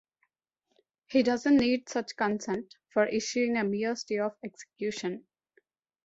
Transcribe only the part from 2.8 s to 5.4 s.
for issuing a mere stay of execution.